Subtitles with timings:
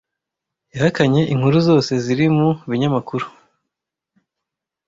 [0.73, 3.25] Yahakanye inkuru zose ziri mu binyamakuru.